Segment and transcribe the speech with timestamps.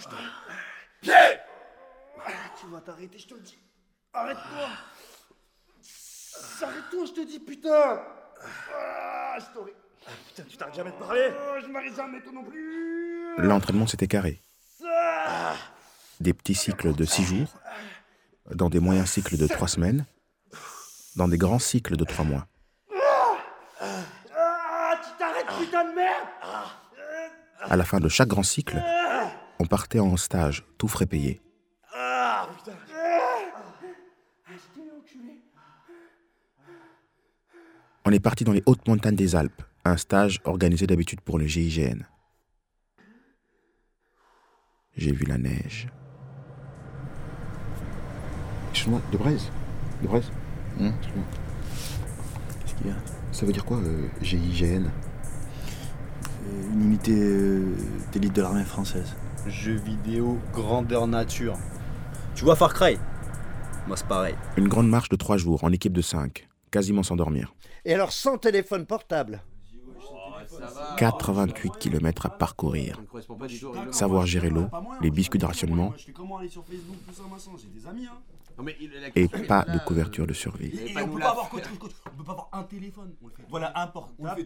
[0.00, 0.14] je te...
[1.00, 1.40] Pierre
[2.60, 3.58] Tu vas t'arrêter, je te le dis.
[4.12, 4.68] Arrête-toi.
[6.62, 8.02] Arrête-toi, je te dis, putain.
[8.74, 9.74] Ah, je t'aurais...
[10.28, 13.36] Putain, tu t'arrêtes jamais de parler Oh, je m'arrête jamais, toi non plus.
[13.38, 14.40] L'entraînement s'était carré.
[14.84, 15.54] Ah,
[16.20, 17.48] Des petits cycles de six jours,
[18.50, 20.04] dans des moyens cycles de trois semaines,
[21.16, 22.46] dans des grands cycles de trois mois.
[23.80, 26.28] ah, tu t'arrêtes, putain de merde.
[27.62, 28.82] À la fin de chaque grand cycle,
[29.60, 31.38] on partait en stage, tout frais payé.
[31.94, 32.72] Ah, putain.
[38.06, 41.44] On est parti dans les hautes montagnes des Alpes, un stage organisé d'habitude pour le
[41.46, 42.06] GIGN.
[44.96, 45.88] J'ai vu la neige.
[48.70, 49.50] Excuse-moi, de Braise
[50.02, 50.32] De Braise
[50.80, 51.24] Excuse-moi.
[52.62, 52.96] Qu'est-ce qu'il y a?
[53.30, 54.88] Ça veut dire quoi, euh, GIGN
[56.24, 57.74] C'est Une unité euh,
[58.10, 59.14] d'élite de l'armée française.
[59.46, 61.56] Jeux vidéo grandeur nature.
[62.34, 62.98] Tu vois Far Cry?
[63.86, 64.34] Moi c'est pareil.
[64.56, 67.54] Une grande marche de trois jours, en équipe de cinq, quasiment sans dormir.
[67.84, 69.42] Et alors sans téléphone portable?
[70.98, 73.00] 88 km à parcourir.
[73.90, 74.66] Savoir gérer l'eau,
[75.00, 75.92] les biscuits de rationnement
[79.16, 80.72] Et pas de couverture de survie.
[80.96, 83.12] On peut pas avoir un téléphone.
[83.48, 84.44] Voilà, un portable.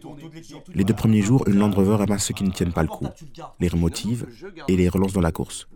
[0.73, 3.07] Les deux premiers jours, une Land Rover ramasse ceux qui ne tiennent pas le coup,
[3.59, 4.27] les remotive
[4.67, 5.67] et les relance dans la course.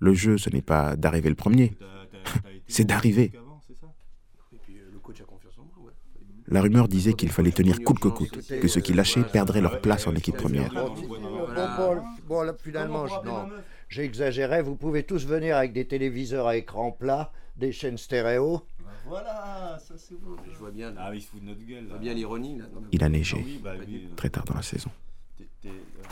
[0.00, 1.76] Le jeu, ce n'est pas d'arriver le premier,
[2.66, 3.32] c'est d'arriver.
[6.46, 9.80] La rumeur disait qu'il fallait tenir coûte que coûte, que ceux qui lâchaient perdraient leur
[9.80, 10.70] place en équipe première.
[10.74, 13.48] Bon, bon, bon, là, finalement, je- non,
[13.94, 14.60] j'exagérais.
[14.62, 18.62] Vous pouvez tous venir avec des téléviseurs à écran plat, des chaînes stéréo.
[19.06, 20.36] Voilà, ça c'est bon.
[20.50, 21.80] Je vois bien, Ah oui, il se fout de notre gueule.
[21.80, 21.90] je là.
[21.90, 22.58] vois bien l'ironie
[22.90, 24.08] Il a neigé, Oui, bah oui.
[24.16, 24.90] très tard dans la saison.
[25.36, 26.02] T'es- t'es- euh,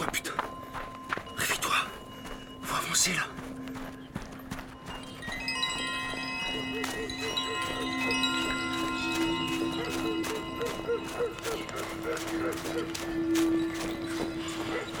[0.00, 0.32] réveille-toi, putain.
[1.36, 1.74] Réveille-toi.
[2.62, 3.26] Faut avancer, là.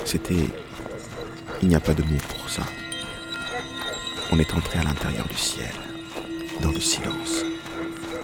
[0.04, 0.48] C'était...
[1.62, 2.62] Il n'y a pas de mots pour ça.
[4.32, 5.72] On est entré à l'intérieur du ciel,
[6.62, 7.44] dans le silence,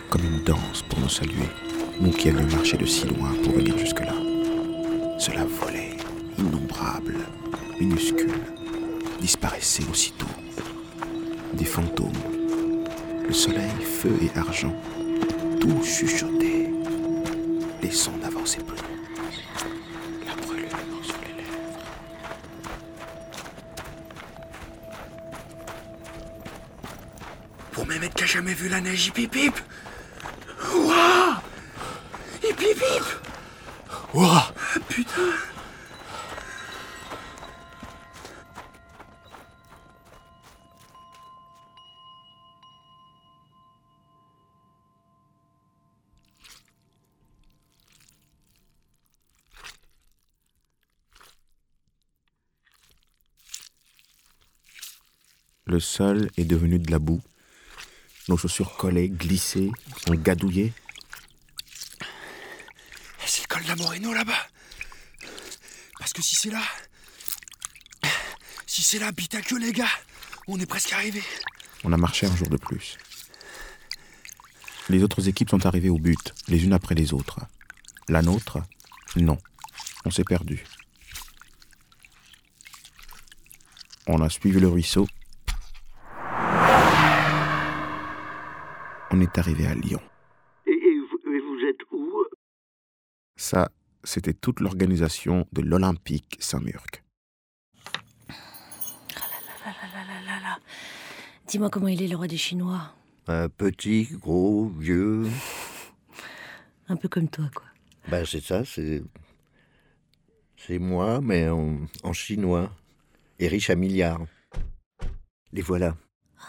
[0.09, 1.49] comme une danse pour nous saluer,
[2.01, 4.15] nous qui avions marché de si loin pour venir jusque-là.
[5.19, 5.86] Cela volait,
[6.97, 7.27] innombrable,
[7.81, 8.41] minuscule,
[9.21, 10.27] disparaissait aussitôt.
[11.55, 12.13] Des fantômes,
[13.27, 14.75] le soleil, feu et argent,
[15.61, 16.71] tout chuchotait.
[17.83, 18.77] Les sons n'avançaient plus.
[20.27, 20.69] La brûlure
[21.03, 21.79] sur les lèvres.
[27.73, 29.55] Pour Mehmet qui a jamais vu la neige, hip hip hip.
[30.75, 31.43] Ouah
[32.43, 33.05] Hip hip hip
[34.15, 34.53] Ouah
[34.89, 35.33] Putain
[55.67, 57.21] Le sol est devenu de la boue.
[58.29, 59.71] Nos chaussures collaient, glissaient,
[60.09, 60.73] on gadouillait.
[63.27, 64.47] C'est le col de la Moreno là-bas?
[65.99, 66.63] Parce que si c'est là.
[68.67, 69.91] Si c'est là, à queue, les gars.
[70.47, 71.23] On est presque arrivé.
[71.83, 72.97] On a marché un jour de plus.
[74.89, 77.41] Les autres équipes sont arrivées au but, les unes après les autres.
[78.09, 78.63] La nôtre,
[79.17, 79.39] non.
[80.05, 80.65] On s'est perdu.
[84.07, 85.09] On a suivi le ruisseau.
[89.17, 90.03] On est arrivé à Lyon.
[90.67, 92.23] Et, et vous, et vous êtes où?
[93.35, 93.71] Ça,
[94.05, 97.03] c'était toute l'organisation de l'Olympique Saint-Murc.
[101.47, 102.93] Dis-moi comment il est le roi des Chinois.
[103.27, 105.27] Un petit, gros, vieux.
[106.91, 107.65] Un peu comme toi, quoi.
[108.09, 109.03] Ben c'est ça, c'est.
[110.59, 112.71] C'est moi, mais en, en chinois.
[113.39, 114.27] Et riche à milliards.
[115.53, 115.97] Les voilà.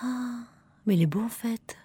[0.01, 0.41] Ah,
[0.85, 1.77] mais il est beau en fait.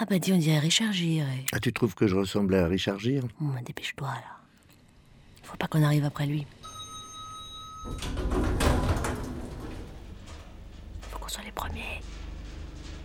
[0.00, 1.26] Ah bah dis, on dirait Richard Gere.
[1.52, 3.24] Ah, tu trouves que je ressemble à Richard Gere?
[3.40, 4.36] Hum, dépêche-toi là.
[5.42, 6.46] Faut pas qu'on arrive après lui.
[11.10, 12.00] Faut qu'on soit les premiers.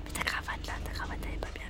[0.05, 1.63] Mais ta cravate là, ta cravate elle est pas bien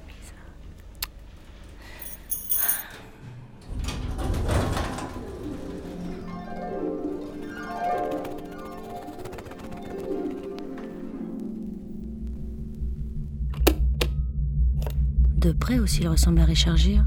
[15.44, 17.04] De près aussi, il ressemble à Richard Gere.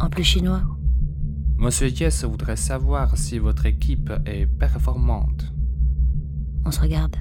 [0.00, 0.62] En plus chinois.
[1.58, 5.52] Monsieur Yes voudrait savoir si votre équipe est performante.
[6.64, 7.14] On se regarde.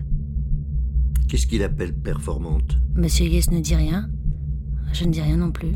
[1.28, 2.80] Qu'est-ce qu'il appelle performante?
[2.96, 4.10] Monsieur Yes ne dit rien.
[4.94, 5.76] Je ne dis rien non plus.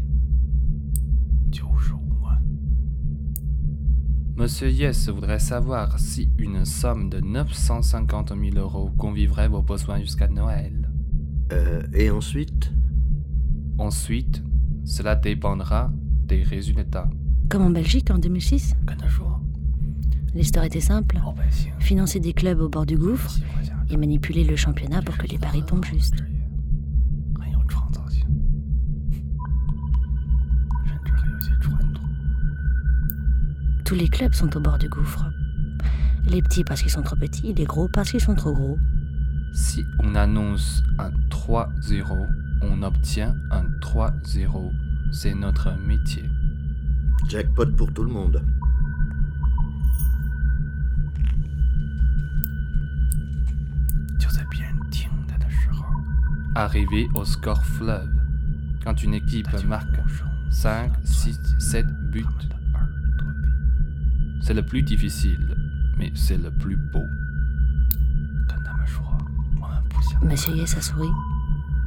[4.35, 10.27] Monsieur Yes voudrait savoir si une somme de 950 000 euros convivrait vos besoins jusqu'à
[10.27, 10.89] Noël.
[11.51, 12.71] Euh, Et ensuite?
[13.81, 14.43] Ensuite,
[14.85, 15.91] cela dépendra
[16.27, 17.09] des résultats.
[17.49, 18.75] Comme en Belgique en 2006.
[20.35, 21.19] L'histoire était simple.
[21.79, 23.33] Financer des clubs au bord du gouffre
[23.89, 26.13] et manipuler le championnat pour que les paris tombent juste.
[33.83, 35.25] Tous les clubs sont au bord du gouffre.
[36.27, 38.77] Les petits parce qu'ils sont trop petits, les gros parce qu'ils sont trop gros.
[39.55, 42.27] Si on annonce un 3-0,
[42.61, 44.71] on obtient un 3-0.
[45.11, 46.29] C'est notre métier.
[47.27, 48.41] Jackpot pour tout le monde.
[56.53, 58.13] Arrivé au score fleuve,
[58.83, 59.99] quand une équipe marque
[60.49, 62.25] 5, 6, 7 buts,
[64.41, 65.55] c'est le plus difficile,
[65.97, 67.05] mais c'est le plus beau.
[70.21, 71.09] Monsieur Yes a souri.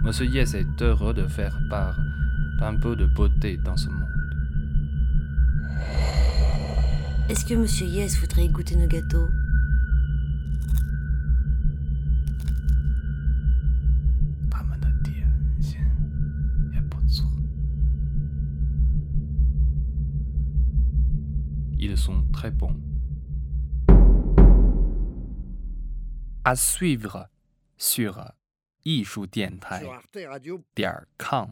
[0.05, 1.99] Monsieur Yes est heureux de faire part
[2.61, 4.05] d'un peu de beauté dans ce monde.
[7.31, 9.27] Est-ce que Monsieur Yes voudrait goûter nos gâteaux?
[21.79, 22.77] Ils sont très bons.
[26.45, 27.29] À suivre
[27.77, 28.23] sur
[28.85, 29.83] 艺术电台
[30.75, 31.49] 点 com